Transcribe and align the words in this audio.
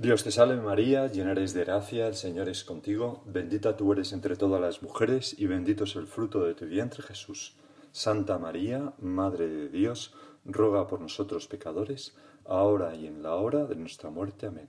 Dios 0.00 0.22
te 0.22 0.30
salve 0.30 0.60
María, 0.60 1.08
llena 1.08 1.32
eres 1.32 1.54
de 1.54 1.64
gracia, 1.64 2.06
el 2.06 2.14
Señor 2.14 2.48
es 2.48 2.62
contigo, 2.62 3.24
bendita 3.26 3.76
tú 3.76 3.92
eres 3.92 4.12
entre 4.12 4.36
todas 4.36 4.60
las 4.60 4.80
mujeres 4.80 5.34
y 5.36 5.46
bendito 5.46 5.82
es 5.82 5.96
el 5.96 6.06
fruto 6.06 6.44
de 6.44 6.54
tu 6.54 6.66
vientre 6.66 7.02
Jesús. 7.02 7.56
Santa 7.90 8.38
María, 8.38 8.92
Madre 9.00 9.48
de 9.48 9.68
Dios, 9.68 10.14
ruega 10.44 10.86
por 10.86 11.00
nosotros 11.00 11.48
pecadores, 11.48 12.14
ahora 12.44 12.94
y 12.94 13.08
en 13.08 13.24
la 13.24 13.34
hora 13.34 13.66
de 13.66 13.74
nuestra 13.74 14.08
muerte. 14.08 14.46
Amén. 14.46 14.68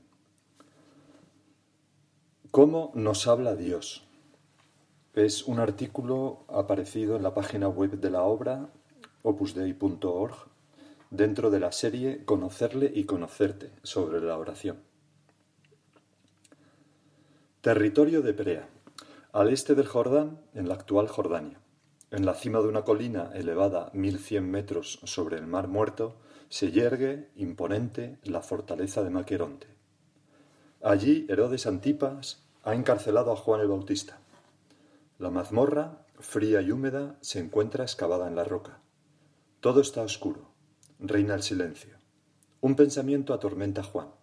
¿Cómo 2.50 2.92
nos 2.96 3.28
habla 3.28 3.56
Dios? 3.56 4.08
Es 5.14 5.44
un 5.44 5.60
artículo 5.60 6.44
aparecido 6.48 7.18
en 7.18 7.22
la 7.22 7.36
página 7.36 7.68
web 7.68 8.00
de 8.00 8.10
la 8.10 8.24
obra 8.24 8.72
opusdei.org 9.22 10.34
dentro 11.12 11.52
de 11.52 11.60
la 11.60 11.72
serie 11.72 12.26
Conocerle 12.26 12.92
y 12.92 13.04
conocerte 13.04 13.70
sobre 13.84 14.22
la 14.22 14.36
oración. 14.36 14.89
Territorio 17.62 18.22
de 18.22 18.34
Perea, 18.34 18.70
al 19.34 19.50
este 19.50 19.76
del 19.76 19.86
Jordán, 19.86 20.40
en 20.54 20.70
la 20.70 20.76
actual 20.76 21.10
Jordania. 21.10 21.60
En 22.10 22.26
la 22.26 22.34
cima 22.34 22.62
de 22.62 22.70
una 22.70 22.84
colina 22.84 23.32
elevada 23.34 23.90
mil 23.92 24.18
cien 24.18 24.50
metros 24.50 25.02
sobre 25.04 25.36
el 25.36 25.46
mar 25.46 25.68
muerto, 25.68 26.16
se 26.48 26.72
yergue, 26.72 27.28
imponente, 27.36 28.18
la 28.24 28.42
fortaleza 28.42 29.04
de 29.04 29.10
Maqueronte. 29.10 29.68
Allí 30.82 31.26
Herodes 31.28 31.68
Antipas 31.68 32.48
ha 32.64 32.76
encarcelado 32.76 33.34
a 33.34 33.36
Juan 33.36 33.60
el 33.60 33.68
Bautista. 33.68 34.22
La 35.18 35.30
mazmorra, 35.30 36.06
fría 36.18 36.62
y 36.62 36.72
húmeda, 36.72 37.18
se 37.20 37.40
encuentra 37.40 37.84
excavada 37.84 38.30
en 38.30 38.38
la 38.38 38.46
roca. 38.46 38.80
Todo 39.60 39.82
está 39.82 40.02
oscuro. 40.02 40.54
Reina 40.98 41.36
el 41.36 41.44
silencio. 41.44 41.98
Un 42.62 42.78
pensamiento 42.78 43.34
atormenta 43.34 43.82
a 43.82 43.84
Juan. 43.84 44.19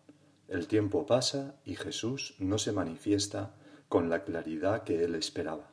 El 0.49 0.69
tiempo 0.69 1.07
pasa 1.07 1.57
y 1.65 1.75
Jesús 1.75 2.35
no 2.39 2.59
se 2.59 2.73
manifiesta 2.73 3.55
con 3.89 4.09
la 4.09 4.23
claridad 4.23 4.85
que 4.85 5.05
él 5.05 5.15
esperaba. 5.17 5.73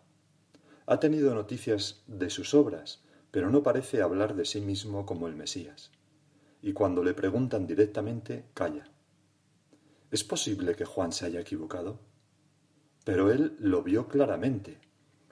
Ha 0.87 0.99
tenido 0.99 1.33
noticias 1.35 2.03
de 2.07 2.29
sus 2.29 2.53
obras, 2.53 3.03
pero 3.29 3.49
no 3.49 3.61
parece 3.63 4.01
hablar 4.01 4.35
de 4.35 4.45
sí 4.45 4.61
mismo 4.61 5.05
como 5.05 5.27
el 5.27 5.35
Mesías. 5.35 5.91
Y 6.61 6.73
cuando 6.73 7.03
le 7.03 7.13
preguntan 7.13 7.67
directamente, 7.67 8.45
calla. 8.53 8.85
¿Es 10.11 10.23
posible 10.23 10.75
que 10.75 10.85
Juan 10.85 11.11
se 11.11 11.25
haya 11.25 11.39
equivocado? 11.39 11.99
Pero 13.05 13.31
él 13.31 13.55
lo 13.59 13.83
vio 13.83 14.07
claramente. 14.07 14.79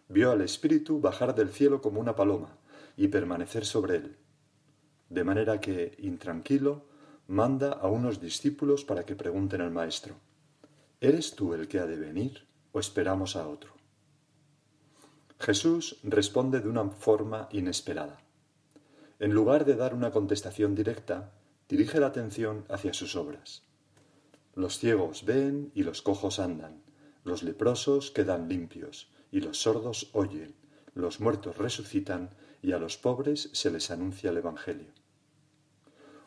Vio 0.07 0.31
al 0.31 0.41
Espíritu 0.41 0.99
bajar 0.99 1.33
del 1.35 1.49
cielo 1.49 1.81
como 1.81 1.99
una 1.99 2.15
paloma 2.15 2.57
y 2.97 3.07
permanecer 3.07 3.65
sobre 3.65 3.97
él. 3.97 4.17
De 5.09 5.23
manera 5.23 5.59
que, 5.59 5.95
intranquilo, 5.99 6.90
manda 7.31 7.71
a 7.71 7.87
unos 7.87 8.19
discípulos 8.19 8.83
para 8.83 9.05
que 9.05 9.15
pregunten 9.15 9.61
al 9.61 9.71
Maestro, 9.71 10.15
¿Eres 10.99 11.33
tú 11.33 11.53
el 11.53 11.69
que 11.69 11.79
ha 11.79 11.85
de 11.85 11.95
venir 11.95 12.45
o 12.73 12.79
esperamos 12.79 13.37
a 13.37 13.47
otro? 13.47 13.73
Jesús 15.39 15.97
responde 16.03 16.59
de 16.59 16.67
una 16.67 16.87
forma 16.89 17.47
inesperada. 17.53 18.19
En 19.17 19.31
lugar 19.31 19.63
de 19.63 19.75
dar 19.75 19.93
una 19.95 20.11
contestación 20.11 20.75
directa, 20.75 21.31
dirige 21.69 22.01
la 22.01 22.07
atención 22.07 22.65
hacia 22.69 22.93
sus 22.93 23.15
obras. 23.15 23.63
Los 24.53 24.77
ciegos 24.77 25.23
ven 25.23 25.71
y 25.73 25.83
los 25.83 26.01
cojos 26.01 26.37
andan, 26.37 26.83
los 27.23 27.43
leprosos 27.43 28.11
quedan 28.11 28.49
limpios 28.49 29.09
y 29.31 29.39
los 29.39 29.61
sordos 29.61 30.09
oyen, 30.11 30.53
los 30.93 31.21
muertos 31.21 31.57
resucitan 31.57 32.29
y 32.61 32.73
a 32.73 32.77
los 32.77 32.97
pobres 32.97 33.49
se 33.53 33.71
les 33.71 33.89
anuncia 33.89 34.31
el 34.31 34.37
Evangelio. 34.37 35.00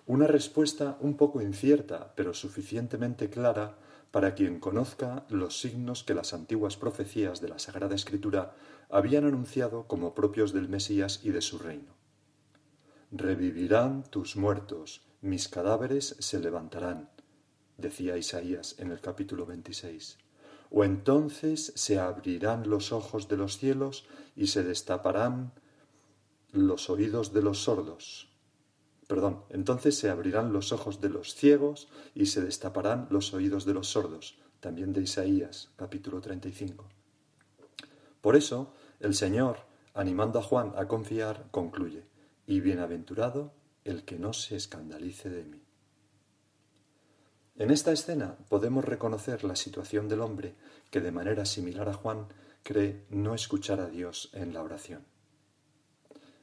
Una 0.06 0.26
respuesta 0.26 0.98
un 1.00 1.16
poco 1.16 1.40
incierta, 1.40 2.12
pero 2.14 2.34
suficientemente 2.34 3.30
clara 3.30 3.78
para 4.10 4.34
quien 4.34 4.60
conozca 4.60 5.24
los 5.30 5.58
signos 5.58 6.04
que 6.04 6.12
las 6.12 6.34
antiguas 6.34 6.76
profecías 6.76 7.40
de 7.40 7.48
la 7.48 7.58
Sagrada 7.58 7.94
Escritura 7.94 8.54
habían 8.90 9.24
anunciado 9.24 9.88
como 9.88 10.14
propios 10.14 10.52
del 10.52 10.68
Mesías 10.68 11.20
y 11.22 11.30
de 11.30 11.40
su 11.40 11.58
reino. 11.58 11.94
Revivirán 13.12 14.02
tus 14.02 14.36
muertos, 14.36 15.06
mis 15.22 15.48
cadáveres 15.48 16.16
se 16.18 16.38
levantarán, 16.38 17.08
decía 17.78 18.18
Isaías 18.18 18.76
en 18.78 18.90
el 18.90 19.00
capítulo 19.00 19.46
26. 19.46 20.18
O 20.70 20.84
entonces 20.84 21.72
se 21.76 21.98
abrirán 21.98 22.68
los 22.68 22.92
ojos 22.92 23.26
de 23.28 23.38
los 23.38 23.56
cielos 23.56 24.06
y 24.36 24.48
se 24.48 24.64
destaparán 24.64 25.52
los 26.52 26.90
oídos 26.90 27.32
de 27.32 27.40
los 27.40 27.62
sordos 27.62 28.33
Perdón, 29.06 29.44
entonces 29.50 29.98
se 29.98 30.08
abrirán 30.08 30.52
los 30.52 30.72
ojos 30.72 31.00
de 31.00 31.10
los 31.10 31.34
ciegos 31.34 31.88
y 32.14 32.26
se 32.26 32.42
destaparán 32.42 33.06
los 33.10 33.34
oídos 33.34 33.64
de 33.66 33.74
los 33.74 33.88
sordos, 33.88 34.38
también 34.60 34.92
de 34.92 35.02
Isaías, 35.02 35.70
capítulo 35.76 36.20
35. 36.20 36.86
Por 38.20 38.36
eso, 38.36 38.72
el 39.00 39.14
Señor, 39.14 39.58
animando 39.92 40.38
a 40.38 40.42
Juan 40.42 40.72
a 40.76 40.88
confiar, 40.88 41.48
concluye, 41.50 42.06
y 42.46 42.60
bienaventurado 42.60 43.52
el 43.84 44.04
que 44.04 44.18
no 44.18 44.32
se 44.32 44.56
escandalice 44.56 45.28
de 45.28 45.44
mí. 45.44 45.62
En 47.56 47.70
esta 47.70 47.92
escena 47.92 48.36
podemos 48.48 48.84
reconocer 48.84 49.44
la 49.44 49.54
situación 49.54 50.08
del 50.08 50.22
hombre 50.22 50.54
que 50.90 51.00
de 51.00 51.12
manera 51.12 51.44
similar 51.44 51.88
a 51.88 51.94
Juan 51.94 52.26
cree 52.62 53.04
no 53.10 53.34
escuchar 53.34 53.80
a 53.80 53.88
Dios 53.88 54.30
en 54.32 54.54
la 54.54 54.62
oración. 54.62 55.04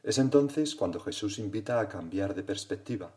Es 0.04 0.18
entonces 0.18 0.76
cuando 0.76 1.00
Jesús 1.00 1.38
invita 1.38 1.80
a 1.80 1.88
cambiar 1.88 2.34
de 2.34 2.42
perspectiva, 2.42 3.12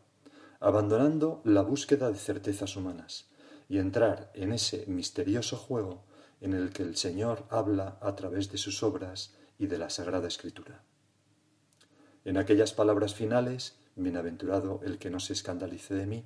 abandonando 0.59 1.41
la 1.43 1.63
búsqueda 1.63 2.11
de 2.11 2.17
certezas 2.17 2.75
humanas 2.75 3.25
y 3.67 3.79
entrar 3.79 4.31
en 4.35 4.53
ese 4.53 4.85
misterioso 4.87 5.57
juego 5.57 6.03
en 6.41 6.53
el 6.53 6.69
que 6.71 6.83
el 6.83 6.95
Señor 6.95 7.45
habla 7.49 7.97
a 8.01 8.15
través 8.15 8.51
de 8.51 8.59
sus 8.59 8.83
obras 8.83 9.33
y 9.57 9.65
de 9.65 9.79
la 9.79 9.89
Sagrada 9.89 10.27
Escritura. 10.27 10.83
En 12.23 12.37
aquellas 12.37 12.73
palabras 12.73 13.15
finales, 13.15 13.79
bienaventurado 13.95 14.81
el 14.83 14.99
que 14.99 15.09
no 15.09 15.19
se 15.19 15.33
escandalice 15.33 15.95
de 15.95 16.05
mí, 16.05 16.23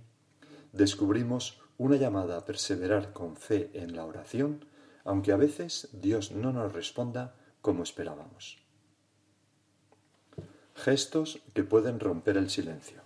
descubrimos 0.74 1.62
una 1.78 1.96
llamada 1.96 2.38
a 2.38 2.46
perseverar 2.46 3.14
con 3.14 3.38
fe 3.38 3.70
en 3.74 3.96
la 3.96 4.06
oración, 4.06 4.66
aunque 5.06 5.32
a 5.32 5.38
veces 5.38 5.88
Dios 5.94 6.32
no 6.32 6.52
nos 6.52 6.74
responda 6.74 7.36
como 7.62 7.84
esperábamos 7.84 8.69
gestos 10.80 11.42
que 11.54 11.64
pueden 11.64 12.00
romper 12.00 12.38
el 12.38 12.50
silencio. 12.50 13.02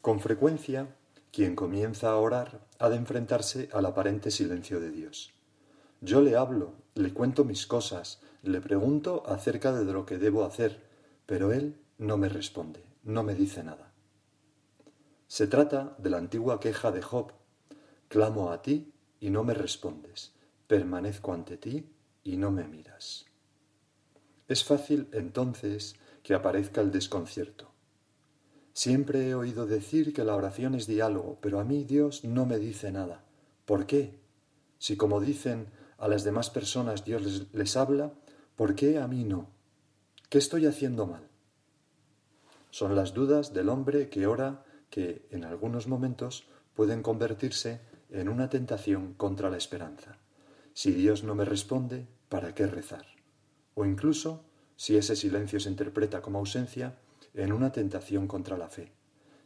Con 0.00 0.20
frecuencia, 0.20 0.94
quien 1.30 1.56
comienza 1.56 2.10
a 2.10 2.16
orar 2.16 2.60
ha 2.78 2.88
de 2.88 2.96
enfrentarse 2.96 3.68
al 3.72 3.86
aparente 3.86 4.30
silencio 4.30 4.80
de 4.80 4.90
Dios. 4.90 5.32
Yo 6.00 6.20
le 6.20 6.36
hablo, 6.36 6.74
le 6.94 7.12
cuento 7.14 7.44
mis 7.44 7.66
cosas, 7.66 8.20
le 8.42 8.60
pregunto 8.60 9.22
acerca 9.26 9.72
de 9.72 9.90
lo 9.90 10.04
que 10.04 10.18
debo 10.18 10.44
hacer, 10.44 10.82
pero 11.26 11.52
él 11.52 11.80
no 11.98 12.16
me 12.16 12.28
responde, 12.28 12.84
no 13.04 13.22
me 13.22 13.34
dice 13.34 13.62
nada. 13.62 13.92
Se 15.28 15.46
trata 15.46 15.94
de 15.98 16.10
la 16.10 16.18
antigua 16.18 16.60
queja 16.60 16.90
de 16.90 17.00
Job. 17.00 17.32
Clamo 18.08 18.50
a 18.50 18.60
ti 18.60 18.92
y 19.20 19.30
no 19.30 19.44
me 19.44 19.54
respondes, 19.54 20.34
permanezco 20.66 21.32
ante 21.32 21.56
ti 21.56 21.88
y 22.22 22.36
no 22.36 22.50
me 22.50 22.64
miras. 22.68 23.31
Es 24.48 24.64
fácil 24.64 25.08
entonces 25.12 25.96
que 26.22 26.34
aparezca 26.34 26.80
el 26.80 26.90
desconcierto. 26.90 27.70
Siempre 28.74 29.28
he 29.28 29.34
oído 29.34 29.66
decir 29.66 30.14
que 30.14 30.24
la 30.24 30.34
oración 30.34 30.74
es 30.74 30.86
diálogo, 30.86 31.38
pero 31.40 31.60
a 31.60 31.64
mí 31.64 31.84
Dios 31.84 32.24
no 32.24 32.46
me 32.46 32.58
dice 32.58 32.90
nada. 32.90 33.22
¿Por 33.66 33.86
qué? 33.86 34.18
Si 34.78 34.96
como 34.96 35.20
dicen 35.20 35.66
a 35.98 36.08
las 36.08 36.24
demás 36.24 36.50
personas 36.50 37.04
Dios 37.04 37.48
les, 37.52 37.76
habla, 37.76 38.12
¿por 38.56 38.74
qué 38.74 38.98
a 38.98 39.06
mí 39.06 39.24
no? 39.24 39.48
¿Qué 40.28 40.38
estoy 40.38 40.66
haciendo 40.66 41.06
mal? 41.06 41.28
Son 42.70 42.96
las 42.96 43.12
dudas 43.12 43.52
del 43.52 43.68
hombre 43.68 44.08
que 44.08 44.26
ora 44.26 44.64
que 44.88 45.26
en 45.30 45.44
algunos 45.44 45.86
momentos 45.86 46.46
pueden 46.74 47.02
convertirse 47.02 47.80
en 48.10 48.28
una 48.28 48.48
tentación 48.48 49.14
contra 49.14 49.50
la 49.50 49.58
esperanza. 49.58 50.16
Si 50.72 50.92
Dios 50.92 51.22
no 51.22 51.34
me 51.34 51.44
responde, 51.44 52.06
¿para 52.28 52.54
qué 52.54 52.66
rezar? 52.66 53.21
O 53.74 53.84
incluso, 53.84 54.44
si 54.76 54.96
ese 54.96 55.16
silencio 55.16 55.60
se 55.60 55.68
interpreta 55.68 56.22
como 56.22 56.38
ausencia, 56.38 56.98
en 57.34 57.52
una 57.52 57.72
tentación 57.72 58.26
contra 58.26 58.56
la 58.56 58.68
fe. 58.68 58.92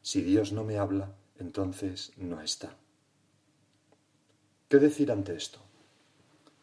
Si 0.02 0.22
Dios 0.22 0.52
no 0.52 0.64
me 0.64 0.78
habla, 0.78 1.14
entonces 1.38 2.12
no 2.16 2.40
está. 2.40 2.76
¿Qué 4.68 4.78
decir 4.78 5.12
ante 5.12 5.34
esto? 5.34 5.60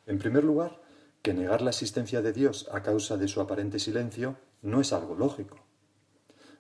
En 0.06 0.20
primer 0.20 0.44
lugar, 0.44 0.82
que 1.22 1.34
negar 1.34 1.62
la 1.62 1.70
existencia 1.70 2.22
de 2.22 2.34
Dios 2.34 2.68
a 2.72 2.84
causa 2.84 3.16
de 3.16 3.30
su 3.30 3.40
aparente 3.40 3.80
silencio 3.80 4.38
no 4.62 4.82
es 4.82 4.92
algo 4.92 5.16
lógico. 5.16 5.58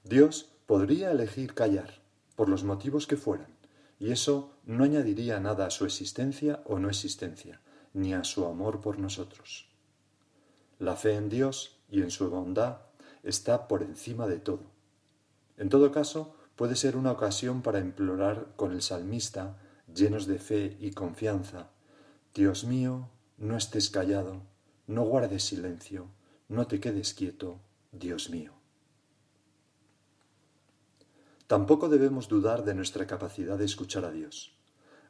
Dios 0.03 0.51
podría 0.65 1.11
elegir 1.11 1.53
callar, 1.53 2.01
por 2.35 2.47
los 2.47 2.63
motivos 2.63 3.05
que 3.05 3.17
fueran, 3.17 3.57
y 3.99 4.11
eso 4.11 4.57
no 4.65 4.85
añadiría 4.85 5.39
nada 5.39 5.65
a 5.65 5.69
su 5.69 5.85
existencia 5.85 6.61
o 6.65 6.79
no 6.79 6.89
existencia, 6.89 7.61
ni 7.93 8.13
a 8.13 8.23
su 8.23 8.45
amor 8.45 8.79
por 8.79 8.99
nosotros. 8.99 9.72
La 10.79 10.95
fe 10.95 11.15
en 11.15 11.29
Dios 11.29 11.77
y 11.89 12.01
en 12.01 12.11
su 12.11 12.29
bondad 12.29 12.77
está 13.23 13.67
por 13.67 13.83
encima 13.83 14.27
de 14.27 14.39
todo. 14.39 14.71
En 15.57 15.69
todo 15.69 15.91
caso, 15.91 16.35
puede 16.55 16.75
ser 16.75 16.97
una 16.97 17.11
ocasión 17.11 17.61
para 17.61 17.79
implorar 17.79 18.47
con 18.55 18.71
el 18.71 18.81
salmista, 18.81 19.57
llenos 19.93 20.27
de 20.27 20.39
fe 20.39 20.77
y 20.79 20.91
confianza, 20.91 21.69
Dios 22.33 22.63
mío, 22.63 23.09
no 23.37 23.57
estés 23.57 23.91
callado, 23.91 24.41
no 24.87 25.03
guardes 25.03 25.43
silencio, 25.43 26.07
no 26.47 26.65
te 26.65 26.79
quedes 26.79 27.13
quieto, 27.13 27.59
Dios 27.91 28.31
mío. 28.31 28.53
Tampoco 31.45 31.89
debemos 31.89 32.27
dudar 32.27 32.63
de 32.63 32.73
nuestra 32.73 33.05
capacidad 33.05 33.57
de 33.59 33.65
escuchar 33.65 34.05
a 34.05 34.11
Dios. 34.11 34.57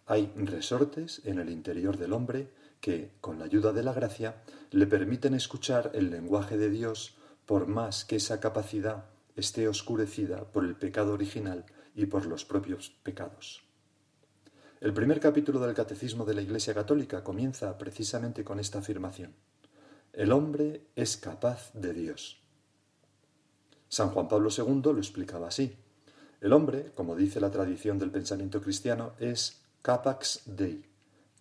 Hay 0.06 0.33
resortes 0.36 1.21
en 1.24 1.39
el 1.39 1.50
interior 1.50 1.98
del 1.98 2.12
hombre 2.12 2.51
que, 2.84 3.14
con 3.22 3.40
la 3.40 3.46
ayuda 3.46 3.72
de 3.72 3.82
la 3.82 3.94
gracia, 3.94 4.44
le 4.72 4.88
permiten 4.88 5.34
escuchar 5.34 5.92
el 5.94 6.10
lenguaje 6.10 6.58
de 6.58 6.70
Dios 6.70 7.16
por 7.46 7.66
más 7.66 8.04
que 8.04 8.18
esa 8.18 8.42
capacidad 8.42 9.06
esté 9.38 9.70
oscurecida 9.70 10.52
por 10.52 10.66
el 10.66 10.76
pecado 10.76 11.14
original 11.14 11.64
y 11.96 12.08
por 12.08 12.26
los 12.26 12.44
propios 12.44 12.90
pecados. 13.02 13.64
El 14.82 14.94
primer 14.94 15.22
capítulo 15.22 15.62
del 15.62 15.74
Catecismo 15.74 16.26
de 16.26 16.34
la 16.34 16.42
Iglesia 16.42 16.74
Católica 16.74 17.24
comienza 17.24 17.78
precisamente 17.78 18.44
con 18.44 18.60
esta 18.60 18.80
afirmación. 18.80 19.34
El 20.12 20.34
hombre 20.34 20.88
es 20.98 21.16
capaz 21.16 21.72
de 21.74 21.94
Dios. 21.94 22.42
San 23.88 24.10
Juan 24.10 24.28
Pablo 24.28 24.50
II 24.56 24.82
lo 24.84 24.98
explicaba 24.98 25.48
así. 25.48 25.74
El 26.42 26.52
hombre, 26.52 26.92
como 26.94 27.16
dice 27.16 27.40
la 27.40 27.50
tradición 27.50 27.98
del 27.98 28.12
pensamiento 28.12 28.60
cristiano, 28.62 29.14
es 29.20 29.64
capax 29.82 30.42
dei, 30.48 30.93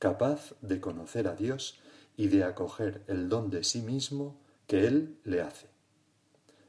capaz 0.03 0.57
de 0.63 0.81
conocer 0.81 1.29
a 1.29 1.37
Dios 1.37 1.79
y 2.17 2.27
de 2.27 2.43
acoger 2.43 3.05
el 3.07 3.29
don 3.29 3.51
de 3.51 3.63
sí 3.63 3.83
mismo 3.83 4.41
que 4.67 4.85
Él 4.89 5.21
le 5.23 5.43
hace. 5.43 5.69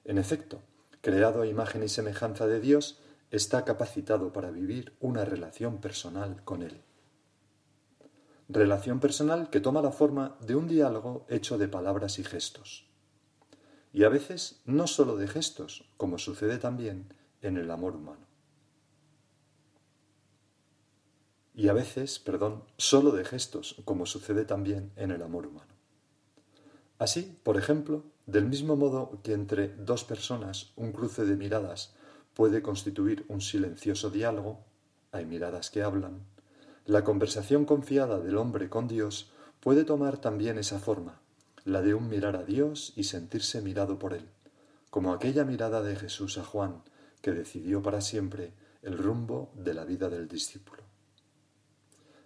En 0.05 0.19
efecto, 0.19 0.61
creado 1.01 1.41
a 1.41 1.47
imagen 1.47 1.81
y 1.81 1.89
semejanza 1.89 2.45
de 2.45 2.59
Dios, 2.59 2.99
está 3.31 3.65
capacitado 3.65 4.31
para 4.31 4.51
vivir 4.51 4.95
una 4.99 5.25
relación 5.25 5.81
personal 5.81 6.43
con 6.43 6.61
Él. 6.61 6.83
Relación 8.49 8.99
personal 8.99 9.49
que 9.49 9.61
toma 9.61 9.81
la 9.81 9.91
forma 9.91 10.37
de 10.39 10.55
un 10.55 10.67
diálogo 10.67 11.25
hecho 11.27 11.57
de 11.57 11.67
palabras 11.67 12.19
y 12.19 12.23
gestos. 12.23 12.87
Y 13.91 14.03
a 14.03 14.09
veces 14.09 14.61
no 14.65 14.85
sólo 14.85 15.17
de 15.17 15.27
gestos, 15.27 15.89
como 15.97 16.19
sucede 16.19 16.59
también 16.59 17.11
en 17.41 17.57
el 17.57 17.71
amor 17.71 17.95
humano. 17.95 18.22
Y 21.55 21.67
a 21.67 21.73
veces, 21.73 22.19
perdón, 22.19 22.63
sólo 22.77 23.11
de 23.11 23.25
gestos, 23.25 23.75
como 23.85 24.05
sucede 24.05 24.45
también 24.45 24.91
en 24.95 25.11
el 25.11 25.21
amor 25.21 25.47
humano. 25.47 25.73
Así, 26.97 27.37
por 27.43 27.57
ejemplo, 27.57 28.03
del 28.25 28.45
mismo 28.45 28.75
modo 28.75 29.19
que 29.23 29.33
entre 29.33 29.69
dos 29.69 30.03
personas 30.03 30.71
un 30.75 30.91
cruce 30.91 31.25
de 31.25 31.35
miradas 31.35 31.95
puede 32.33 32.61
constituir 32.61 33.25
un 33.27 33.41
silencioso 33.41 34.09
diálogo, 34.09 34.63
hay 35.11 35.25
miradas 35.25 35.69
que 35.69 35.83
hablan, 35.83 36.25
la 36.85 37.03
conversación 37.03 37.65
confiada 37.65 38.19
del 38.19 38.37
hombre 38.37 38.69
con 38.69 38.87
Dios 38.87 39.31
puede 39.59 39.85
tomar 39.85 40.17
también 40.17 40.57
esa 40.57 40.79
forma, 40.79 41.21
la 41.63 41.81
de 41.81 41.93
un 41.93 42.09
mirar 42.09 42.35
a 42.35 42.43
Dios 42.43 42.91
y 42.97 43.05
sentirse 43.05 43.61
mirado 43.61 43.97
por 43.99 44.13
Él, 44.13 44.27
como 44.89 45.13
aquella 45.13 45.45
mirada 45.45 45.81
de 45.81 45.95
Jesús 45.95 46.37
a 46.37 46.43
Juan, 46.43 46.83
que 47.21 47.31
decidió 47.31 47.81
para 47.81 48.01
siempre 48.01 48.51
el 48.81 48.97
rumbo 48.97 49.51
de 49.55 49.73
la 49.73 49.85
vida 49.85 50.09
del 50.09 50.27
discípulo. 50.27 50.83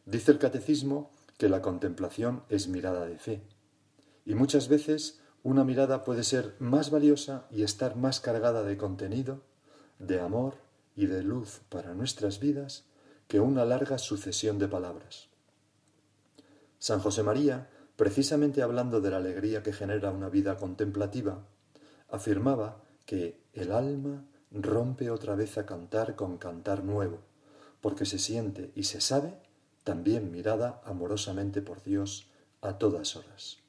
Dice 0.07 0.31
el 0.31 0.39
catecismo 0.39 1.11
que 1.37 1.49
la 1.49 1.61
contemplación 1.61 2.43
es 2.47 2.69
mirada 2.69 3.05
de 3.05 3.17
fe, 3.17 3.43
y 4.23 4.35
muchas 4.35 4.69
veces 4.69 5.19
una 5.43 5.65
mirada 5.65 6.05
puede 6.05 6.23
ser 6.23 6.55
más 6.59 6.91
valiosa 6.91 7.45
y 7.51 7.63
estar 7.63 7.97
más 7.97 8.21
cargada 8.21 8.63
de 8.63 8.77
contenido 8.77 9.41
de 9.99 10.21
amor 10.21 10.55
y 10.95 11.07
de 11.07 11.23
luz 11.23 11.59
para 11.67 11.93
nuestras 11.93 12.39
vidas 12.39 12.85
que 13.27 13.41
una 13.41 13.65
larga 13.65 13.97
sucesión 13.97 14.59
de 14.59 14.69
palabras. 14.69 15.27
San 16.79 17.01
José 17.01 17.21
María, 17.21 17.69
precisamente 17.97 18.61
hablando 18.61 19.01
de 19.01 19.11
la 19.11 19.17
alegría 19.17 19.61
que 19.61 19.73
genera 19.73 20.11
una 20.11 20.29
vida 20.29 20.55
contemplativa, 20.55 21.45
afirmaba 22.07 22.81
que 23.05 23.43
el 23.51 23.73
alma 23.73 24.25
rompe 24.51 25.09
otra 25.09 25.35
vez 25.35 25.57
a 25.57 25.65
cantar 25.65 26.15
con 26.15 26.37
cantar 26.37 26.85
nuevo, 26.85 27.19
porque 27.81 28.05
se 28.05 28.19
siente 28.19 28.71
y 28.73 28.83
se 28.83 29.01
sabe 29.01 29.45
también 29.87 30.31
mirada 30.31 30.81
amorosamente 30.83 31.61
por 31.61 31.81
Dios 31.81 32.27
a 32.59 32.77
todas 32.77 33.15
horas. 33.15 33.59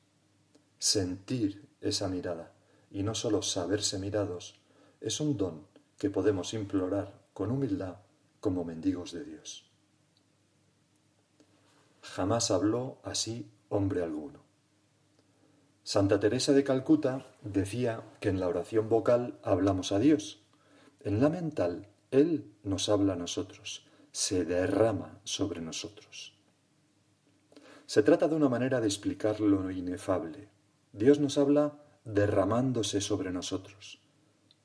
Sentir 0.81 1.69
esa 1.81 2.09
mirada 2.09 2.51
y 2.91 3.05
no 3.05 3.15
sólo 3.15 3.41
saberse 3.41 4.01
mirados 4.01 4.59
es 5.01 5.21
un 5.21 5.37
don 5.37 5.69
que 5.97 6.11
podemos 6.11 6.55
implorar 6.55 7.15
con 7.33 7.53
humildad 7.53 7.99
como 8.41 8.65
mendigos 8.65 9.13
de 9.13 9.23
Dios. 9.23 9.71
Jamás 12.03 12.51
habló 12.51 12.99
así 13.05 13.49
hombre 13.69 14.03
alguno. 14.03 14.41
Santa 15.85 16.19
Teresa 16.19 16.53
de 16.53 16.65
Calcuta 16.65 17.29
decía 17.43 18.03
que 18.19 18.29
en 18.29 18.41
la 18.41 18.49
oración 18.49 18.89
vocal 18.89 19.39
hablamos 19.45 19.93
a 19.93 20.01
Dios, 20.01 20.43
en 20.99 21.21
la 21.21 21.29
mental 21.29 21.87
Él 22.11 22.53
nos 22.65 22.89
habla 22.89 23.13
a 23.13 23.17
nosotros, 23.17 23.88
se 24.21 24.45
derrama 24.45 25.21
sobre 25.23 25.61
nosotros. 25.61 26.35
Se 27.87 28.03
trata 28.03 28.27
de 28.27 28.35
una 28.35 28.49
manera 28.49 28.81
de 28.81 28.89
explicar 28.89 29.39
lo 29.39 29.71
inefable. 29.71 30.49
Dios 30.93 31.21
nos 31.21 31.39
habla 31.39 31.79
derramándose 32.05 33.01
sobre 33.01 33.31
nosotros. 33.31 34.03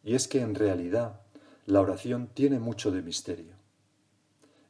Y 0.04 0.16
es 0.16 0.28
que 0.28 0.42
en 0.42 0.56
realidad 0.56 1.22
la 1.68 1.82
oración 1.82 2.32
tiene 2.34 2.58
mucho 2.58 2.90
de 2.90 3.04
misterio. 3.04 3.54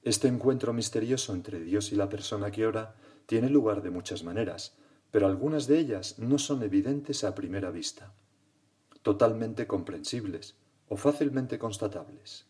Este 0.02 0.28
encuentro 0.28 0.74
misterioso 0.74 1.34
entre 1.34 1.62
Dios 1.62 1.94
y 1.94 1.96
la 1.96 2.10
persona 2.10 2.52
que 2.52 2.68
ora 2.68 2.98
tiene 3.26 3.50
lugar 3.50 3.84
de 3.84 3.90
muchas 3.90 4.26
maneras, 4.26 4.76
pero 5.12 5.28
algunas 5.28 5.66
de 5.66 5.80
ellas 5.80 6.20
no 6.20 6.38
son 6.38 6.62
evidentes 6.62 7.24
a 7.24 7.36
primera 7.36 7.72
vista, 7.72 8.14
totalmente 9.02 9.66
comprensibles 9.66 10.58
o 10.90 10.98
fácilmente 10.98 11.58
constatables. 11.58 12.48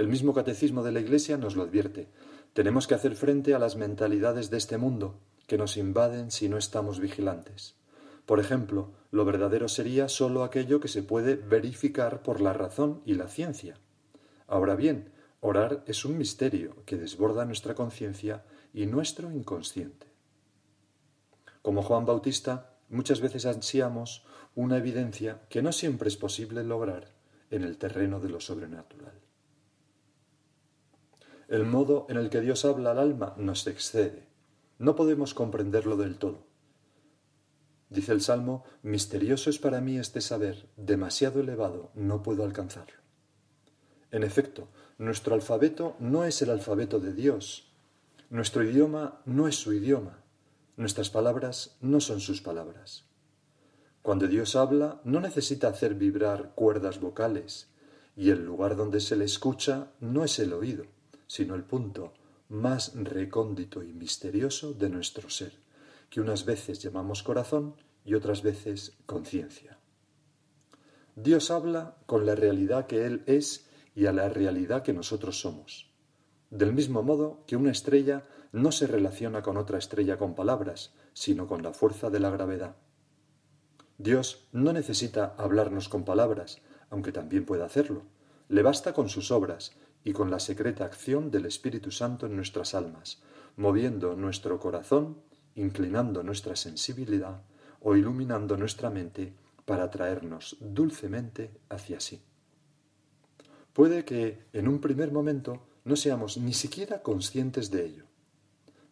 El 0.00 0.08
mismo 0.08 0.32
catecismo 0.32 0.82
de 0.82 0.92
la 0.92 1.00
Iglesia 1.00 1.36
nos 1.36 1.56
lo 1.56 1.62
advierte. 1.62 2.08
Tenemos 2.54 2.86
que 2.86 2.94
hacer 2.94 3.14
frente 3.16 3.52
a 3.52 3.58
las 3.58 3.76
mentalidades 3.76 4.48
de 4.48 4.56
este 4.56 4.78
mundo 4.78 5.20
que 5.46 5.58
nos 5.58 5.76
invaden 5.76 6.30
si 6.30 6.48
no 6.48 6.56
estamos 6.56 7.00
vigilantes. 7.00 7.76
Por 8.24 8.40
ejemplo, 8.40 8.94
lo 9.10 9.26
verdadero 9.26 9.68
sería 9.68 10.08
sólo 10.08 10.42
aquello 10.42 10.80
que 10.80 10.88
se 10.88 11.02
puede 11.02 11.34
verificar 11.34 12.22
por 12.22 12.40
la 12.40 12.54
razón 12.54 13.02
y 13.04 13.12
la 13.12 13.28
ciencia. 13.28 13.76
Ahora 14.46 14.74
bien, 14.74 15.12
orar 15.40 15.84
es 15.86 16.06
un 16.06 16.16
misterio 16.16 16.82
que 16.86 16.96
desborda 16.96 17.44
nuestra 17.44 17.74
conciencia 17.74 18.42
y 18.72 18.86
nuestro 18.86 19.30
inconsciente. 19.30 20.06
Como 21.60 21.82
Juan 21.82 22.06
Bautista, 22.06 22.72
muchas 22.88 23.20
veces 23.20 23.44
ansiamos 23.44 24.24
una 24.54 24.78
evidencia 24.78 25.42
que 25.50 25.60
no 25.60 25.72
siempre 25.72 26.08
es 26.08 26.16
posible 26.16 26.64
lograr 26.64 27.12
en 27.50 27.64
el 27.64 27.76
terreno 27.76 28.18
de 28.18 28.30
lo 28.30 28.40
sobrenatural. 28.40 29.29
El 31.50 31.66
modo 31.66 32.06
en 32.08 32.16
el 32.16 32.30
que 32.30 32.40
Dios 32.40 32.64
habla 32.64 32.92
al 32.92 33.00
alma 33.00 33.34
nos 33.36 33.66
excede. 33.66 34.28
No 34.78 34.94
podemos 34.94 35.34
comprenderlo 35.34 35.96
del 35.96 36.16
todo. 36.16 36.46
Dice 37.88 38.12
el 38.12 38.20
Salmo, 38.20 38.62
misterioso 38.84 39.50
es 39.50 39.58
para 39.58 39.80
mí 39.80 39.98
este 39.98 40.20
saber, 40.20 40.68
demasiado 40.76 41.40
elevado, 41.40 41.90
no 41.96 42.22
puedo 42.22 42.44
alcanzarlo. 42.44 42.94
En 44.12 44.22
efecto, 44.22 44.68
nuestro 44.96 45.34
alfabeto 45.34 45.96
no 45.98 46.24
es 46.24 46.40
el 46.40 46.50
alfabeto 46.50 47.00
de 47.00 47.14
Dios, 47.14 47.74
nuestro 48.28 48.62
idioma 48.62 49.20
no 49.24 49.48
es 49.48 49.56
su 49.56 49.72
idioma, 49.72 50.22
nuestras 50.76 51.10
palabras 51.10 51.76
no 51.80 52.00
son 52.00 52.20
sus 52.20 52.40
palabras. 52.40 53.06
Cuando 54.02 54.28
Dios 54.28 54.54
habla, 54.54 55.00
no 55.02 55.20
necesita 55.20 55.66
hacer 55.66 55.96
vibrar 55.96 56.52
cuerdas 56.54 57.00
vocales, 57.00 57.72
y 58.14 58.30
el 58.30 58.44
lugar 58.44 58.76
donde 58.76 59.00
se 59.00 59.16
le 59.16 59.24
escucha 59.24 59.90
no 59.98 60.22
es 60.22 60.38
el 60.38 60.52
oído, 60.52 60.84
sino 61.30 61.54
el 61.54 61.62
punto 61.62 62.12
más 62.48 62.92
recóndito 62.96 63.84
y 63.84 63.92
misterioso 63.92 64.72
de 64.72 64.90
nuestro 64.90 65.30
ser 65.30 65.52
que 66.08 66.20
unas 66.20 66.44
veces 66.44 66.80
llamamos 66.80 67.22
corazón 67.22 67.76
y 68.04 68.14
otras 68.14 68.42
veces 68.42 68.98
conciencia. 69.06 69.78
Dios 71.14 71.52
habla 71.52 71.98
con 72.06 72.26
la 72.26 72.34
realidad 72.34 72.88
que 72.88 73.06
Él 73.06 73.22
es 73.26 73.70
y 73.94 74.06
a 74.06 74.12
la 74.12 74.28
realidad 74.28 74.82
que 74.82 74.92
nosotros 74.92 75.40
somos. 75.40 75.94
Del 76.50 76.72
mismo 76.72 77.04
modo 77.04 77.44
que 77.46 77.54
una 77.54 77.70
estrella 77.70 78.26
no 78.50 78.72
se 78.72 78.88
relaciona 78.88 79.40
con 79.40 79.56
otra 79.56 79.78
estrella 79.78 80.18
con 80.18 80.34
palabras, 80.34 80.94
sino 81.12 81.46
con 81.46 81.62
la 81.62 81.72
fuerza 81.72 82.10
de 82.10 82.18
la 82.18 82.30
gravedad. 82.30 82.74
Dios 83.98 84.48
no 84.50 84.72
necesita 84.72 85.36
hablarnos 85.38 85.88
con 85.88 86.04
palabras, 86.04 86.60
aunque 86.88 87.12
también 87.12 87.46
puede 87.46 87.62
hacerlo. 87.62 88.02
Le 88.48 88.62
basta 88.62 88.92
con 88.92 89.08
sus 89.08 89.30
obras 89.30 89.76
y 90.04 90.12
con 90.12 90.30
la 90.30 90.40
secreta 90.40 90.84
acción 90.84 91.30
del 91.30 91.46
Espíritu 91.46 91.90
Santo 91.90 92.26
en 92.26 92.36
nuestras 92.36 92.74
almas, 92.74 93.22
moviendo 93.56 94.14
nuestro 94.14 94.58
corazón 94.58 95.18
inclinando 95.54 96.22
nuestra 96.22 96.56
sensibilidad 96.56 97.42
o 97.80 97.96
iluminando 97.96 98.56
nuestra 98.56 98.90
mente 98.90 99.34
para 99.64 99.84
atraernos 99.84 100.56
dulcemente 100.60 101.50
hacia 101.68 102.00
sí. 102.00 102.20
Puede 103.72 104.04
que 104.04 104.46
en 104.52 104.68
un 104.68 104.80
primer 104.80 105.12
momento 105.12 105.66
no 105.84 105.96
seamos 105.96 106.38
ni 106.38 106.54
siquiera 106.54 107.02
conscientes 107.02 107.70
de 107.70 107.86
ello. 107.86 108.04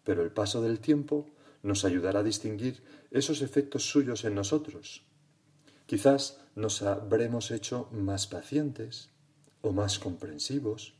Pero 0.04 0.22
el 0.22 0.30
paso 0.30 0.62
del 0.62 0.80
tiempo 0.80 1.26
nos 1.62 1.84
ayudará 1.84 2.20
a 2.20 2.24
distinguir 2.24 2.82
esos 3.10 3.42
efectos 3.42 3.90
suyos 3.90 4.24
en 4.24 4.34
nosotros. 4.34 5.04
Quizás 5.86 6.40
nos 6.54 6.82
habremos 6.82 7.50
hecho 7.50 7.88
más 7.92 8.26
pacientes, 8.26 9.10
o 9.60 9.72
más 9.72 9.98
comprensivos, 9.98 10.94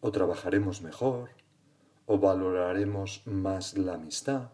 o 0.00 0.12
trabajaremos 0.12 0.82
mejor, 0.82 1.30
o 2.06 2.18
valoraremos 2.18 3.22
más 3.26 3.76
la 3.76 3.94
amistad. 3.94 4.50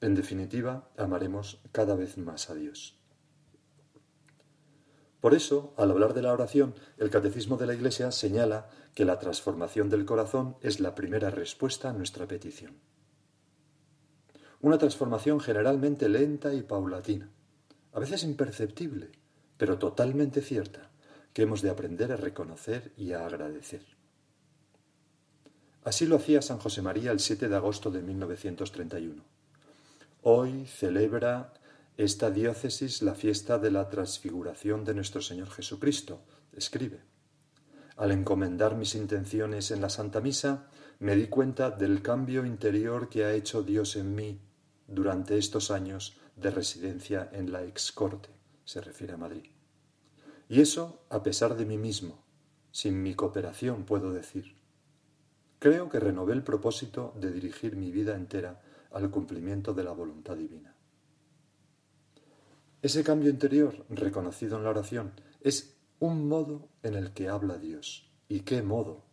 En 0.00 0.14
definitiva, 0.14 0.88
amaremos 0.96 1.60
cada 1.72 1.94
vez 1.94 2.16
más 2.16 2.48
a 2.48 2.54
Dios. 2.54 2.96
Por 5.20 5.34
eso, 5.34 5.74
al 5.76 5.90
hablar 5.90 6.14
de 6.14 6.22
la 6.22 6.32
oración, 6.32 6.74
el 6.96 7.10
Catecismo 7.10 7.58
de 7.58 7.66
la 7.66 7.74
Iglesia 7.74 8.10
señala 8.10 8.70
que 8.94 9.04
la 9.04 9.18
transformación 9.18 9.90
del 9.90 10.06
corazón 10.06 10.56
es 10.62 10.80
la 10.80 10.94
primera 10.94 11.30
respuesta 11.30 11.90
a 11.90 11.92
nuestra 11.92 12.26
petición. 12.26 12.78
Una 14.62 14.78
transformación 14.78 15.40
generalmente 15.40 16.08
lenta 16.08 16.54
y 16.54 16.62
paulatina, 16.62 17.30
a 17.92 18.00
veces 18.00 18.24
imperceptible, 18.24 19.10
pero 19.58 19.78
totalmente 19.78 20.40
cierta, 20.40 20.89
que 21.32 21.42
hemos 21.42 21.62
de 21.62 21.70
aprender 21.70 22.12
a 22.12 22.16
reconocer 22.16 22.92
y 22.96 23.12
a 23.12 23.26
agradecer. 23.26 23.82
Así 25.84 26.06
lo 26.06 26.16
hacía 26.16 26.42
San 26.42 26.58
José 26.58 26.82
María 26.82 27.10
el 27.10 27.20
7 27.20 27.48
de 27.48 27.56
agosto 27.56 27.90
de 27.90 28.02
1931. 28.02 29.22
Hoy 30.22 30.66
celebra 30.66 31.54
esta 31.96 32.30
diócesis 32.30 33.02
la 33.02 33.14
fiesta 33.14 33.58
de 33.58 33.70
la 33.70 33.88
transfiguración 33.88 34.84
de 34.84 34.94
nuestro 34.94 35.22
Señor 35.22 35.50
Jesucristo, 35.50 36.22
escribe. 36.52 37.00
Al 37.96 38.12
encomendar 38.12 38.76
mis 38.76 38.94
intenciones 38.94 39.70
en 39.70 39.80
la 39.80 39.90
Santa 39.90 40.20
Misa, 40.20 40.68
me 40.98 41.16
di 41.16 41.28
cuenta 41.28 41.70
del 41.70 42.02
cambio 42.02 42.44
interior 42.44 43.08
que 43.08 43.24
ha 43.24 43.32
hecho 43.32 43.62
Dios 43.62 43.96
en 43.96 44.14
mí 44.14 44.40
durante 44.86 45.38
estos 45.38 45.70
años 45.70 46.16
de 46.36 46.50
residencia 46.50 47.28
en 47.32 47.52
la 47.52 47.64
ex 47.64 47.92
corte, 47.92 48.30
se 48.64 48.80
refiere 48.80 49.14
a 49.14 49.16
Madrid. 49.16 49.59
Y 50.50 50.60
eso 50.60 51.04
a 51.10 51.22
pesar 51.22 51.56
de 51.56 51.64
mí 51.64 51.78
mismo, 51.78 52.24
sin 52.72 53.04
mi 53.04 53.14
cooperación, 53.14 53.84
puedo 53.84 54.12
decir. 54.12 54.56
Creo 55.60 55.88
que 55.88 56.00
renové 56.00 56.32
el 56.32 56.42
propósito 56.42 57.14
de 57.20 57.30
dirigir 57.30 57.76
mi 57.76 57.92
vida 57.92 58.16
entera 58.16 58.60
al 58.90 59.12
cumplimiento 59.12 59.74
de 59.74 59.84
la 59.84 59.92
voluntad 59.92 60.36
divina. 60.36 60.74
Ese 62.82 63.04
cambio 63.04 63.30
interior, 63.30 63.86
reconocido 63.90 64.56
en 64.56 64.64
la 64.64 64.70
oración, 64.70 65.12
es 65.40 65.76
un 66.00 66.26
modo 66.26 66.68
en 66.82 66.96
el 66.96 67.12
que 67.12 67.28
habla 67.28 67.56
Dios. 67.56 68.10
¿Y 68.28 68.40
qué 68.40 68.60
modo? 68.60 69.04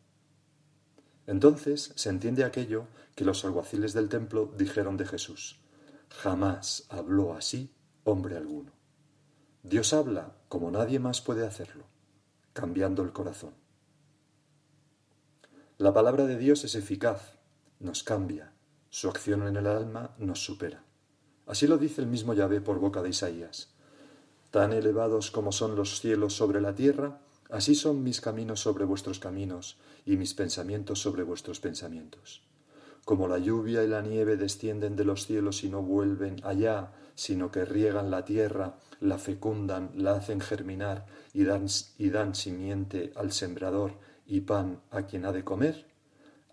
Entonces 1.28 1.92
se 1.96 2.10
entiende 2.10 2.46
aquello 2.46 2.88
que 3.14 3.26
los 3.26 3.46
alguaciles 3.46 3.94
del 3.94 4.10
templo 4.10 4.52
dijeron 4.58 4.98
de 4.98 5.06
Jesús. 5.06 5.60
Jamás 6.10 6.88
habló 6.90 7.36
así 7.36 7.76
hombre 8.06 8.38
alguno. 8.38 8.72
Dios 9.62 9.94
habla 9.94 10.37
como 10.48 10.72
nadie 10.72 11.00
más 11.00 11.22
puede 11.22 11.46
hacerlo, 11.46 11.86
cambiando 12.54 13.04
el 13.04 13.12
corazón. 13.12 13.54
La 15.78 15.94
palabra 15.94 16.26
de 16.26 16.38
Dios 16.38 16.64
es 16.64 16.76
eficaz, 16.76 17.38
nos 17.80 18.04
cambia, 18.04 18.54
su 18.90 19.10
acción 19.10 19.46
en 19.48 19.58
el 19.58 19.68
alma 19.68 20.16
nos 20.18 20.44
supera. 20.44 20.84
Así 21.46 21.68
lo 21.68 21.78
dice 21.78 22.02
el 22.02 22.08
mismo 22.08 22.34
Yahvé 22.34 22.62
por 22.62 22.80
boca 22.80 23.02
de 23.04 23.10
Isaías. 23.10 23.70
Tan 24.52 24.74
elevados 24.74 25.30
como 25.30 25.52
son 25.52 25.76
los 25.76 26.00
cielos 26.00 26.34
sobre 26.34 26.62
la 26.62 26.74
tierra, 26.74 27.20
así 27.50 27.76
son 27.76 28.04
mis 28.04 28.22
caminos 28.22 28.62
sobre 28.62 28.86
vuestros 28.86 29.20
caminos 29.20 29.78
y 30.06 30.18
mis 30.18 30.34
pensamientos 30.34 31.00
sobre 31.00 31.24
vuestros 31.24 31.60
pensamientos. 31.60 32.44
Como 33.06 33.28
la 33.28 33.38
lluvia 33.38 33.84
y 33.84 33.88
la 33.88 34.02
nieve 34.02 34.36
descienden 34.36 34.96
de 34.96 35.06
los 35.06 35.26
cielos 35.26 35.64
y 35.64 35.70
no 35.70 35.82
vuelven 35.82 36.38
allá, 36.44 36.92
sino 37.18 37.52
que 37.52 37.66
riegan 37.66 38.10
la 38.10 38.24
tierra, 38.24 38.78
la 39.02 39.18
fecundan, 39.18 39.92
la 39.96 40.14
hacen 40.14 40.40
germinar 40.40 41.06
y 41.34 41.44
dan, 41.44 41.66
y 41.98 42.10
dan 42.12 42.34
simiente 42.34 43.12
al 43.18 43.34
sembrador 43.34 44.00
y 44.26 44.40
pan 44.40 44.80
a 44.92 45.02
quien 45.02 45.26
ha 45.26 45.34
de 45.34 45.44
comer, 45.44 45.86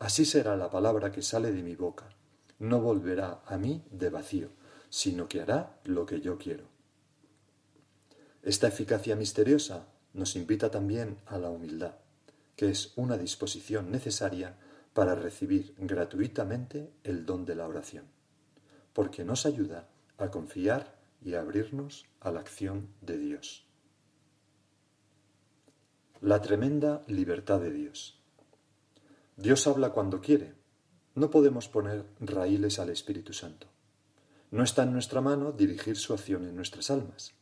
así 0.00 0.24
será 0.24 0.56
la 0.56 0.68
palabra 0.68 1.12
que 1.12 1.22
sale 1.22 1.52
de 1.52 1.62
mi 1.62 1.76
boca 1.76 2.08
no 2.58 2.80
volverá 2.80 3.42
a 3.46 3.56
mí 3.58 3.84
de 3.90 4.10
vacío, 4.10 4.48
sino 4.88 5.28
que 5.28 5.40
hará 5.40 5.78
lo 5.84 6.06
que 6.06 6.20
yo 6.20 6.38
quiero. 6.38 6.64
Esta 8.42 8.68
eficacia 8.68 9.16
misteriosa 9.16 9.86
nos 10.12 10.36
invita 10.36 10.70
también 10.70 11.18
a 11.26 11.38
la 11.38 11.50
humildad, 11.50 11.96
que 12.56 12.70
es 12.70 12.92
una 12.96 13.16
disposición 13.16 13.90
necesaria 13.90 14.56
para 14.92 15.14
recibir 15.14 15.74
gratuitamente 15.78 16.92
el 17.02 17.26
don 17.26 17.44
de 17.44 17.56
la 17.56 17.66
oración, 17.66 18.04
porque 18.92 19.24
nos 19.24 19.46
ayuda 19.46 19.88
a 20.18 20.30
confiar 20.30 20.98
y 21.24 21.34
a 21.34 21.40
abrirnos 21.40 22.06
a 22.20 22.30
la 22.30 22.40
acción 22.40 22.88
de 23.00 23.18
Dios. 23.18 23.66
La 26.20 26.40
tremenda 26.40 27.02
libertad 27.06 27.60
de 27.60 27.72
Dios. 27.72 28.20
Dios 29.36 29.66
habla 29.66 29.90
cuando 29.90 30.20
quiere, 30.20 30.54
no 31.14 31.30
podemos 31.30 31.68
poner 31.68 32.06
raíles 32.20 32.78
al 32.78 32.90
Espíritu 32.90 33.32
Santo. 33.32 33.66
No 34.50 34.62
está 34.62 34.84
en 34.84 34.92
nuestra 34.92 35.20
mano 35.20 35.52
dirigir 35.52 35.96
su 35.96 36.12
acción 36.12 36.44
en 36.44 36.54
nuestras 36.54 36.90
almas. 36.90 37.34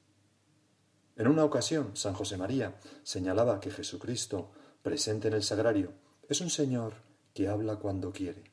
En 1.17 1.29
una 1.29 1.45
ocasión, 1.45 1.95
San 1.95 2.15
José 2.15 2.39
María 2.39 2.79
señalaba 3.03 3.61
que 3.61 3.71
Jesucristo, 3.71 4.51
presente 4.83 5.29
en 5.29 5.35
el 5.35 5.43
sagrario, 5.43 5.93
es 6.29 6.41
un 6.41 6.49
Señor 6.49 6.95
que 7.35 7.49
habla 7.49 7.77
cuando 7.77 8.13
quiere, 8.13 8.45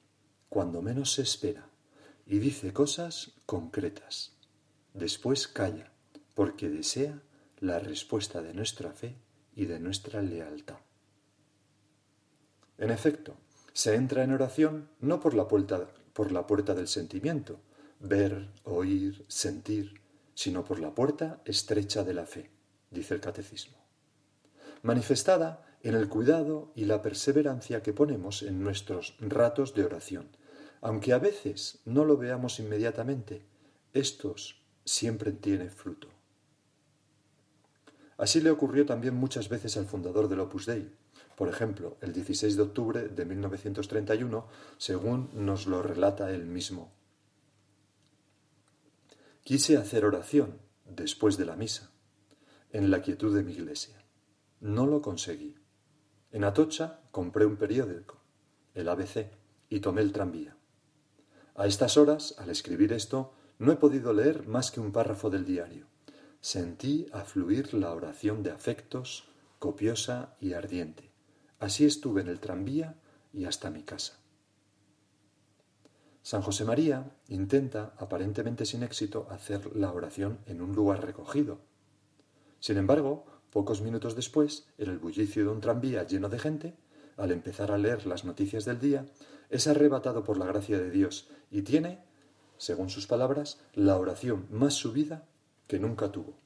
cuando 0.49 0.81
menos 0.81 1.13
se 1.13 1.21
espera, 1.21 1.68
y 2.29 2.37
dice 2.37 2.71
cosas 2.71 3.31
concretas. 3.47 4.33
Después 4.93 5.47
calla, 5.47 5.91
porque 6.35 6.69
desea 6.69 7.21
la 7.59 7.79
respuesta 7.79 8.41
de 8.41 8.53
nuestra 8.53 8.93
fe 8.93 9.15
y 9.55 9.65
de 9.65 9.79
nuestra 9.79 10.21
lealtad. 10.21 10.77
En 12.77 12.91
efecto, 12.91 13.35
se 13.73 13.95
entra 13.95 14.23
en 14.23 14.31
oración 14.31 14.89
no 15.01 15.19
por 15.19 15.33
la 15.33 15.47
puerta, 15.47 15.89
por 16.13 16.31
la 16.31 16.45
puerta 16.45 16.75
del 16.75 16.87
sentimiento, 16.87 17.59
ver, 17.99 18.47
oír, 18.63 19.25
sentir, 19.27 19.99
sino 20.35 20.63
por 20.63 20.79
la 20.79 20.93
puerta 20.93 21.41
estrecha 21.45 22.03
de 22.03 22.13
la 22.13 22.25
fe, 22.25 22.51
dice 22.91 23.15
el 23.15 23.21
catecismo, 23.21 23.77
manifestada 24.83 25.65
en 25.81 25.95
el 25.95 26.07
cuidado 26.07 26.71
y 26.75 26.85
la 26.85 27.01
perseverancia 27.01 27.81
que 27.81 27.93
ponemos 27.93 28.43
en 28.43 28.61
nuestros 28.61 29.15
ratos 29.19 29.73
de 29.73 29.83
oración. 29.83 30.29
Aunque 30.81 31.13
a 31.13 31.19
veces 31.19 31.79
no 31.85 32.05
lo 32.05 32.17
veamos 32.17 32.59
inmediatamente, 32.59 33.45
estos 33.93 34.61
siempre 34.85 35.31
tienen 35.31 35.69
fruto. 35.69 36.07
Así 38.17 38.41
le 38.41 38.49
ocurrió 38.49 38.85
también 38.85 39.15
muchas 39.15 39.49
veces 39.49 39.77
al 39.77 39.85
fundador 39.85 40.27
del 40.27 40.41
Opus 40.41 40.65
Dei, 40.65 40.91
por 41.39 41.47
ejemplo, 41.47 41.97
el 42.01 42.11
16 42.11 42.57
de 42.57 42.61
octubre 42.61 43.07
de 43.07 43.23
1931, 43.23 44.45
según 44.77 45.29
nos 45.33 45.67
lo 45.67 45.81
relata 45.81 46.31
él 46.31 46.45
mismo. 46.45 46.91
Quise 49.45 49.77
hacer 49.77 50.03
oración 50.03 50.59
después 50.85 51.37
de 51.37 51.45
la 51.45 51.55
misa, 51.55 51.91
en 52.71 52.91
la 52.91 53.01
quietud 53.01 53.33
de 53.33 53.43
mi 53.43 53.53
iglesia. 53.53 54.03
No 54.59 54.85
lo 54.85 55.01
conseguí. 55.01 55.55
En 56.31 56.43
Atocha 56.43 56.99
compré 57.11 57.45
un 57.45 57.55
periódico, 57.55 58.21
el 58.73 58.89
ABC, 58.89 59.31
y 59.69 59.79
tomé 59.79 60.01
el 60.01 60.11
tranvía. 60.11 60.58
A 61.59 61.67
estas 61.67 61.97
horas, 61.97 62.35
al 62.37 62.49
escribir 62.49 62.93
esto, 62.93 63.33
no 63.57 63.73
he 63.73 63.75
podido 63.75 64.13
leer 64.13 64.47
más 64.47 64.71
que 64.71 64.79
un 64.79 64.93
párrafo 64.93 65.29
del 65.29 65.43
diario. 65.43 65.87
Sentí 66.39 67.07
afluir 67.11 67.73
la 67.73 67.91
oración 67.91 68.43
de 68.43 68.51
afectos, 68.51 69.27
copiosa 69.59 70.37
y 70.39 70.53
ardiente. 70.53 71.11
Así 71.59 71.83
estuve 71.83 72.21
en 72.21 72.29
el 72.29 72.39
tranvía 72.39 72.95
y 73.33 73.43
hasta 73.43 73.71
mi 73.71 73.83
casa. 73.83 74.13
San 76.21 76.43
José 76.43 76.63
María 76.63 77.11
intenta, 77.27 77.93
aparentemente 77.97 78.65
sin 78.65 78.81
éxito, 78.81 79.27
hacer 79.29 79.75
la 79.75 79.91
oración 79.91 80.39
en 80.45 80.61
un 80.61 80.73
lugar 80.73 81.05
recogido. 81.05 81.59
Sin 82.61 82.77
embargo, 82.77 83.25
pocos 83.49 83.81
minutos 83.81 84.15
después, 84.15 84.65
en 84.77 84.91
el 84.91 84.97
bullicio 84.97 85.43
de 85.43 85.49
un 85.49 85.59
tranvía 85.59 86.07
lleno 86.07 86.29
de 86.29 86.39
gente, 86.39 86.77
al 87.19 87.31
empezar 87.31 87.71
a 87.71 87.77
leer 87.77 88.05
las 88.05 88.25
noticias 88.25 88.65
del 88.65 88.79
día, 88.79 89.05
es 89.49 89.67
arrebatado 89.67 90.23
por 90.23 90.37
la 90.37 90.45
gracia 90.45 90.77
de 90.77 90.89
Dios 90.89 91.27
y 91.51 91.63
tiene, 91.63 92.03
según 92.57 92.89
sus 92.89 93.07
palabras, 93.07 93.59
la 93.73 93.97
oración 93.97 94.47
más 94.51 94.73
subida 94.73 95.27
que 95.67 95.79
nunca 95.79 96.11
tuvo. 96.11 96.37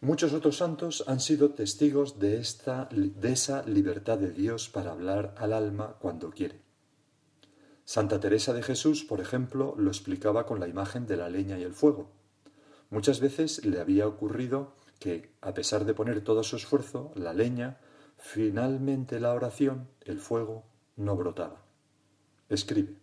Muchos 0.00 0.34
otros 0.34 0.58
santos 0.58 1.04
han 1.06 1.18
sido 1.18 1.52
testigos 1.52 2.18
de, 2.18 2.38
esta, 2.38 2.88
de 2.90 3.32
esa 3.32 3.62
libertad 3.62 4.18
de 4.18 4.32
Dios 4.32 4.68
para 4.68 4.92
hablar 4.92 5.34
al 5.38 5.54
alma 5.54 5.96
cuando 5.98 6.30
quiere. 6.30 6.60
Santa 7.86 8.20
Teresa 8.20 8.52
de 8.52 8.62
Jesús, 8.62 9.04
por 9.04 9.20
ejemplo, 9.20 9.74
lo 9.78 9.90
explicaba 9.90 10.44
con 10.44 10.60
la 10.60 10.68
imagen 10.68 11.06
de 11.06 11.16
la 11.16 11.30
leña 11.30 11.58
y 11.58 11.62
el 11.62 11.72
fuego. 11.72 12.10
Muchas 12.90 13.20
veces 13.20 13.64
le 13.64 13.80
había 13.80 14.06
ocurrido 14.06 14.74
que, 14.98 15.32
a 15.40 15.54
pesar 15.54 15.84
de 15.84 15.94
poner 15.94 16.22
todo 16.22 16.42
su 16.42 16.56
esfuerzo, 16.56 17.12
la 17.14 17.32
leña, 17.32 17.78
finalmente 18.24 19.20
la 19.20 19.34
oración, 19.34 19.86
el 20.00 20.18
fuego 20.18 20.64
no 20.96 21.14
brotaba. 21.14 21.62
Escribe, 22.48 22.96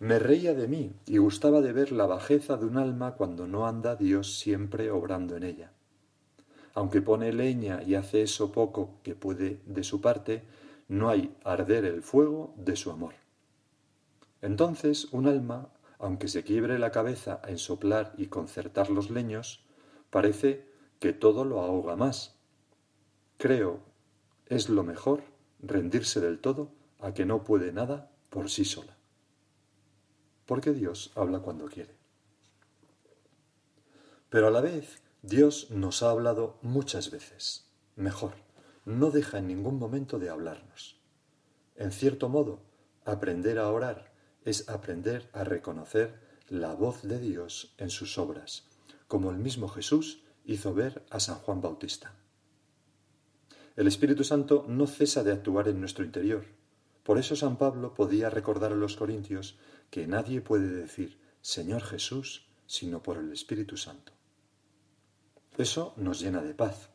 me 0.00 0.18
reía 0.18 0.52
de 0.52 0.66
mí 0.66 0.92
y 1.06 1.18
gustaba 1.18 1.60
de 1.60 1.72
ver 1.72 1.92
la 1.92 2.06
bajeza 2.06 2.56
de 2.56 2.66
un 2.66 2.76
alma 2.76 3.14
cuando 3.14 3.46
no 3.46 3.68
anda 3.68 3.94
Dios 3.94 4.36
siempre 4.36 4.90
obrando 4.90 5.36
en 5.36 5.44
ella. 5.44 5.72
Aunque 6.74 7.00
pone 7.00 7.32
leña 7.32 7.84
y 7.84 7.94
hace 7.94 8.22
eso 8.22 8.50
poco 8.50 8.98
que 9.04 9.14
puede 9.14 9.60
de 9.64 9.84
su 9.84 10.00
parte, 10.00 10.42
no 10.88 11.08
hay 11.08 11.36
arder 11.44 11.84
el 11.84 12.02
fuego 12.02 12.52
de 12.56 12.74
su 12.74 12.90
amor. 12.90 13.14
Entonces 14.42 15.06
un 15.12 15.28
alma, 15.28 15.68
aunque 16.00 16.26
se 16.26 16.42
quiebre 16.42 16.80
la 16.80 16.90
cabeza 16.90 17.40
en 17.46 17.58
soplar 17.58 18.12
y 18.18 18.26
concertar 18.26 18.90
los 18.90 19.08
leños, 19.08 19.64
parece 20.10 20.66
que 20.98 21.12
todo 21.12 21.44
lo 21.44 21.60
ahoga 21.60 21.94
más. 21.94 22.34
Creo, 23.38 23.87
es 24.48 24.68
lo 24.68 24.82
mejor 24.82 25.22
rendirse 25.60 26.20
del 26.20 26.40
todo 26.40 26.72
a 26.98 27.12
que 27.14 27.24
no 27.24 27.44
puede 27.44 27.72
nada 27.72 28.10
por 28.30 28.50
sí 28.50 28.64
sola. 28.64 28.96
Porque 30.46 30.72
Dios 30.72 31.12
habla 31.14 31.40
cuando 31.40 31.66
quiere. 31.66 31.94
Pero 34.30 34.48
a 34.48 34.50
la 34.50 34.60
vez, 34.60 35.00
Dios 35.22 35.70
nos 35.70 36.02
ha 36.02 36.10
hablado 36.10 36.58
muchas 36.62 37.10
veces. 37.10 37.66
Mejor, 37.96 38.34
no 38.84 39.10
deja 39.10 39.38
en 39.38 39.48
ningún 39.48 39.78
momento 39.78 40.18
de 40.18 40.30
hablarnos. 40.30 41.00
En 41.76 41.92
cierto 41.92 42.28
modo, 42.28 42.62
aprender 43.04 43.58
a 43.58 43.68
orar 43.68 44.12
es 44.44 44.68
aprender 44.68 45.28
a 45.32 45.44
reconocer 45.44 46.20
la 46.48 46.74
voz 46.74 47.02
de 47.02 47.18
Dios 47.18 47.74
en 47.78 47.90
sus 47.90 48.16
obras, 48.16 48.64
como 49.06 49.30
el 49.30 49.38
mismo 49.38 49.68
Jesús 49.68 50.22
hizo 50.44 50.72
ver 50.72 51.04
a 51.10 51.20
San 51.20 51.36
Juan 51.36 51.60
Bautista. 51.60 52.14
El 53.78 53.86
Espíritu 53.86 54.24
Santo 54.24 54.64
no 54.66 54.88
cesa 54.88 55.22
de 55.22 55.30
actuar 55.30 55.68
en 55.68 55.78
nuestro 55.78 56.04
interior. 56.04 56.44
Por 57.04 57.16
eso 57.16 57.36
San 57.36 57.58
Pablo 57.58 57.94
podía 57.94 58.28
recordar 58.28 58.72
a 58.72 58.74
los 58.74 58.96
corintios 58.96 59.56
que 59.88 60.08
nadie 60.08 60.40
puede 60.40 60.68
decir 60.68 61.16
Señor 61.42 61.82
Jesús 61.82 62.48
sino 62.66 63.04
por 63.04 63.18
el 63.18 63.30
Espíritu 63.30 63.76
Santo. 63.76 64.10
Eso 65.56 65.94
nos 65.96 66.18
llena 66.20 66.42
de 66.42 66.54
paz. 66.54 66.90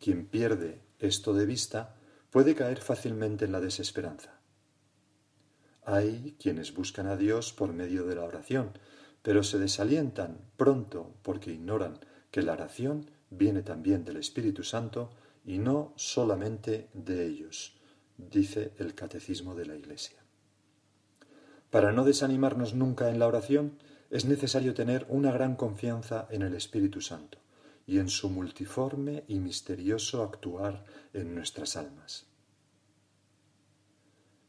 Quien 0.00 0.24
pierde 0.24 0.80
esto 0.98 1.34
de 1.34 1.44
vista 1.44 1.94
puede 2.30 2.54
caer 2.54 2.80
fácilmente 2.80 3.44
en 3.44 3.52
la 3.52 3.60
desesperanza. 3.60 4.40
Hay 5.84 6.38
quienes 6.40 6.72
buscan 6.72 7.06
a 7.06 7.18
Dios 7.18 7.52
por 7.52 7.74
medio 7.74 8.06
de 8.06 8.14
la 8.14 8.24
oración, 8.24 8.72
pero 9.20 9.42
se 9.42 9.58
desalientan 9.58 10.38
pronto 10.56 11.12
porque 11.20 11.52
ignoran 11.52 12.00
que 12.30 12.40
la 12.40 12.54
oración 12.54 13.10
viene 13.28 13.60
también 13.60 14.06
del 14.06 14.16
Espíritu 14.16 14.64
Santo 14.64 15.10
y 15.46 15.58
no 15.58 15.94
solamente 15.96 16.88
de 16.92 17.24
ellos, 17.24 17.78
dice 18.18 18.72
el 18.78 18.94
Catecismo 18.94 19.54
de 19.54 19.66
la 19.66 19.76
Iglesia. 19.76 20.18
Para 21.70 21.92
no 21.92 22.04
desanimarnos 22.04 22.74
nunca 22.74 23.10
en 23.10 23.18
la 23.18 23.26
oración, 23.26 23.78
es 24.10 24.24
necesario 24.24 24.74
tener 24.74 25.06
una 25.08 25.32
gran 25.32 25.56
confianza 25.56 26.26
en 26.30 26.42
el 26.42 26.54
Espíritu 26.54 27.00
Santo 27.00 27.38
y 27.86 27.98
en 27.98 28.08
su 28.08 28.28
multiforme 28.28 29.24
y 29.28 29.38
misterioso 29.38 30.22
actuar 30.22 30.84
en 31.12 31.34
nuestras 31.34 31.76
almas. 31.76 32.26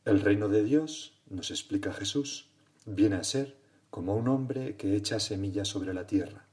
El 0.05 0.21
reino 0.21 0.49
de 0.49 0.63
Dios 0.63 1.21
nos 1.29 1.51
explica 1.51 1.93
Jesús, 1.93 2.49
viene 2.85 3.17
a 3.17 3.23
ser 3.23 3.57
como 3.89 4.15
un 4.15 4.27
hombre 4.27 4.75
que 4.77 4.95
echa 4.95 5.19
semillas 5.19 5.67
sobre 5.67 5.93
la 5.93 6.07
tierra 6.07 6.47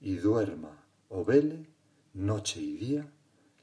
y 0.00 0.16
duerma 0.16 0.84
o 1.08 1.24
vele 1.24 1.66
noche 2.12 2.60
y 2.60 2.76
día, 2.76 3.12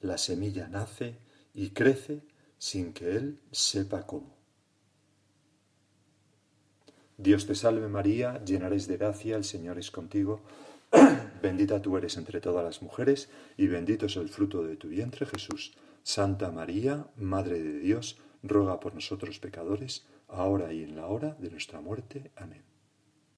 la 0.01 0.18
semilla 0.18 0.68
nace 0.68 1.18
y 1.54 1.70
crece 1.72 2.22
sin 2.58 2.94
que 2.94 3.16
él 3.16 3.39
sepa 3.51 4.06
cómo. 4.06 4.36
Dios 7.18 7.48
te 7.48 7.55
salve 7.55 7.88
María, 7.88 8.44
llena 8.46 8.68
eres 8.68 8.88
de 8.88 8.98
gracia, 8.98 9.38
el 9.38 9.44
Señor 9.44 9.79
es 9.79 9.90
contigo, 9.90 10.42
bendita 11.42 11.81
tú 11.81 11.98
eres 11.98 12.16
entre 12.18 12.40
todas 12.42 12.64
las 12.64 12.81
mujeres 12.81 13.29
y 13.57 13.68
bendito 13.68 14.05
es 14.05 14.16
el 14.18 14.29
fruto 14.29 14.64
de 14.64 14.75
tu 14.75 14.90
vientre 14.90 15.25
Jesús. 15.25 15.74
Santa 16.03 16.51
María, 16.51 17.07
Madre 17.18 17.62
de 17.62 17.79
Dios, 17.79 18.18
ruega 18.44 18.79
por 18.79 18.94
nosotros 18.94 19.40
pecadores, 19.40 20.05
ahora 20.27 20.72
y 20.72 20.83
en 20.83 20.96
la 20.96 21.07
hora 21.07 21.36
de 21.40 21.50
nuestra 21.50 21.81
muerte. 21.81 22.31
Amén. 22.36 22.76